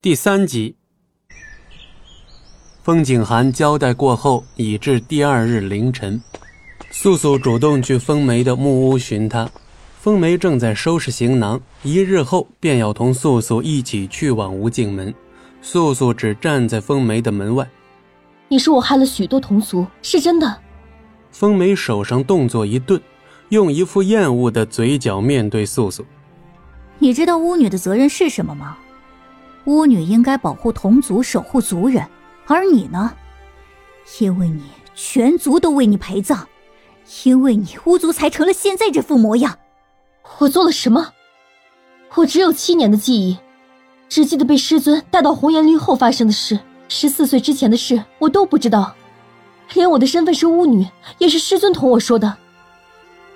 [0.00, 0.76] 第三集，
[2.84, 6.22] 风景寒交代过后，已至第二日凌晨，
[6.92, 9.50] 素素主动去风梅的木屋寻他。
[9.98, 15.12] 风梅正在收拾行囊，一日后便要同素素一起去往无尽门。
[15.60, 17.68] 素素只站在风梅的门外。
[18.46, 20.60] 你说我害了许多同族，是真的。
[21.32, 23.02] 风梅手上动作一顿，
[23.48, 26.06] 用一副厌恶的嘴角面对素素。
[27.00, 28.78] 你知道巫女的责任是什么吗？
[29.68, 32.02] 巫女应该保护同族，守护族人，
[32.46, 33.12] 而你呢？
[34.18, 34.62] 因为你
[34.94, 36.46] 全族都为你陪葬，
[37.24, 39.58] 因为你巫族才成了现在这副模样。
[40.38, 41.12] 我做了什么？
[42.14, 43.36] 我只有七年的记忆，
[44.08, 46.58] 只记得被师尊带到红岩林后发生的事。
[46.88, 48.94] 十四岁之前的事我都不知道，
[49.74, 50.86] 连我的身份是巫女
[51.18, 52.34] 也是师尊同我说的。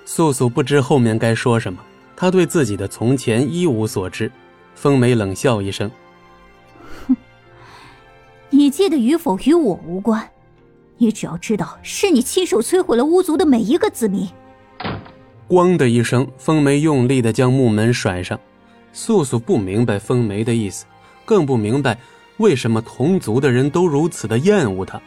[0.03, 1.79] 素素不知后面该说什么，
[2.15, 4.31] 她对自己的从前一无所知。
[4.73, 5.91] 风梅冷笑一声。
[8.63, 10.25] 你记得与否与我无关，
[10.97, 14.25] 你只要知道是你亲手摧毁了巫族的每一个子民。
[15.49, 18.39] 咣的一声，风梅用力的将木门甩上。
[18.93, 20.85] 素素不明白风梅的意思，
[21.25, 21.99] 更不明白
[22.37, 25.01] 为什么同族的人都如此的厌恶他。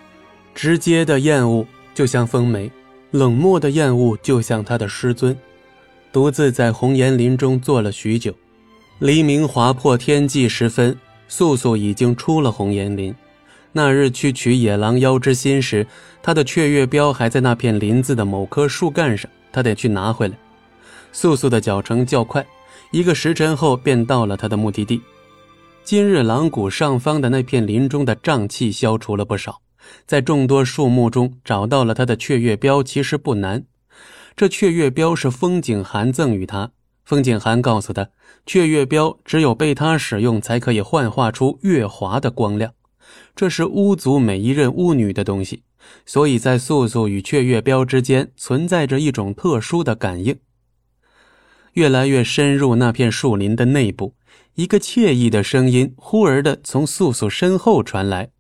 [0.55, 2.71] 直接的厌恶就像风梅，
[3.13, 5.35] 冷漠的厌恶就像他的师尊。
[6.13, 8.35] 独自在红岩林中坐了许久，
[8.99, 10.95] 黎明划破天际时分，
[11.27, 13.15] 素素已经出了红岩林。
[13.77, 15.87] 那日去取野狼妖之心时，
[16.23, 20.39] 他的雀月标还在那片林子的某棵树干上，他得去拿回来。
[21.13, 22.43] 素素的脚程较快，
[22.91, 25.03] 一个时辰后便到了他的目的地。
[25.85, 29.61] 今日狼谷上方的那片林中的瘴气消除了不少，
[30.07, 33.63] 在众多树木中找到了他的雀月标，其实不难。
[34.35, 36.71] 这雀月标是风景寒赠予他，
[37.05, 38.09] 风景寒告诉他，
[38.47, 42.73] 雀月标只有被他使用，才可以幻化出月华的光亮。
[43.35, 45.63] 这是巫族每一任巫女的东西，
[46.05, 50.39] 所以在素素与雀月标之间存在着一种特殊的感应。
[51.75, 54.15] 越来越深入那片树林的内部，
[54.55, 58.31] 一个惬意的声音忽而的从素素身后传来：“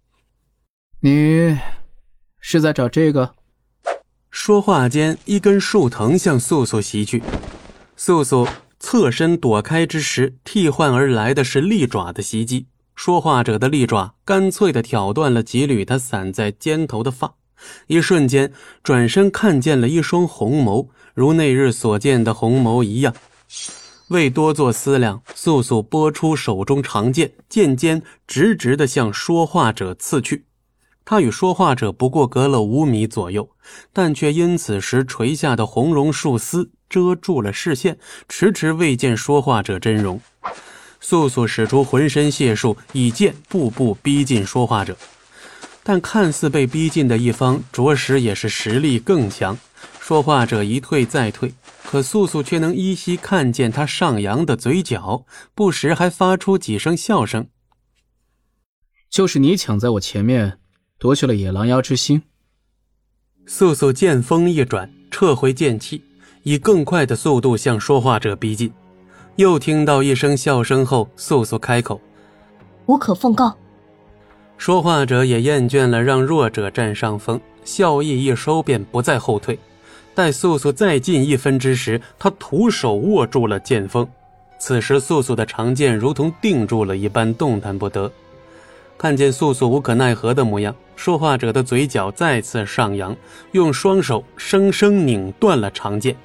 [1.00, 1.58] 你
[2.40, 3.34] 是在找这个？”
[4.30, 7.22] 说话间，一根树藤向素素袭去，
[7.96, 12.66] 素素侧身躲开之时，替换而来的是利爪的袭击。
[12.96, 17.34] 说话者的利爪干脆的挑断了几缕他散在肩头的发，
[17.86, 18.52] 一瞬间
[18.82, 23.14] 转身看见了一双红眸，如那日所见的红眸一样。
[24.08, 30.46] 未多做思量，素素拨出手中长剑，剑尖直直的向说话者刺去。
[31.04, 33.48] 他与说话者不过隔了五米左右，
[33.92, 40.20] 但却因此时垂下的红绒树丝遮住了视线，迟迟未见说话者真容。
[41.08, 44.96] 素素使出浑身解数，以剑步步逼近说话者，
[45.84, 49.56] 但看似被逼近的一方，着实也是实力更强。
[50.00, 55.24] 说话者一退再退，可素素却能依稀看见他上扬的嘴角，
[55.54, 57.46] 不时还发出几声笑声。
[59.08, 60.58] 就是你抢在我前面，
[60.98, 62.22] 夺去了野狼妖之心。
[63.46, 66.02] 素素剑锋一转，撤回剑气，
[66.42, 68.72] 以更快的速度向说话者逼近。
[69.36, 72.00] 又听到一声笑声后，素素开口
[72.86, 73.54] ：“无可奉告。”
[74.56, 79.58] 说话者也厌倦了让弱者占上风，笑意一收，便不再后退。
[80.14, 84.08] 待素素再近一分之时，他徒手握住了剑锋。
[84.58, 88.10] 此时，素素的长剑如同定住了一般，动弹不得。
[88.96, 93.14] 看见素素无可奈何的模样，说话者的嘴角再次上扬，
[93.52, 96.16] 用双手生生拧断了长剑。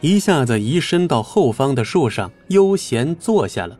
[0.00, 3.78] 一下子移身到后方的树上，悠闲坐下了。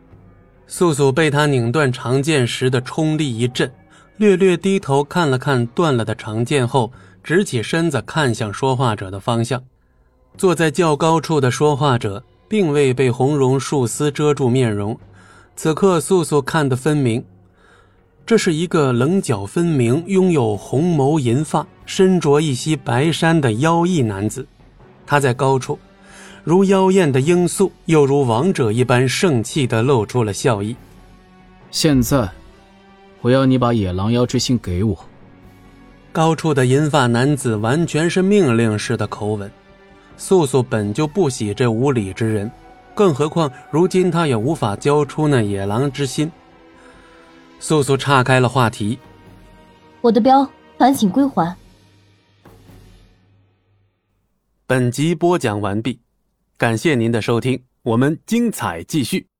[0.67, 3.71] 素素被他拧断长剑时的冲力一震，
[4.17, 6.91] 略略低头看了看断了的长剑后，
[7.23, 9.63] 直起身子看向说话者的方向。
[10.37, 14.97] 坐在较高处的说话者，并未被红绒树丝遮住面容。
[15.55, 17.23] 此刻，素素看得分明，
[18.25, 24.47] 这是一个棱角分明、拥有红眸银发、身着一袭白衫的妖异男子。
[25.05, 25.79] 他在高处。
[26.43, 30.75] 如妖艳的罂粟，又如王者一般盛气的露出了笑意。
[31.69, 32.27] 现在，
[33.21, 34.97] 我要你把野狼妖之心给我。
[36.11, 39.49] 高处的银发男子完全是命令式的口吻。
[40.17, 42.51] 素素本就不喜这无礼之人，
[42.93, 46.29] 更何况如今他也无法交出那野狼之心。
[47.59, 48.97] 素素岔开了话题
[50.01, 50.47] ：“我的镖，
[50.77, 51.55] 烦请归还。”
[54.67, 55.99] 本集播讲完毕。
[56.61, 59.30] 感谢您的收听，我们精彩继续。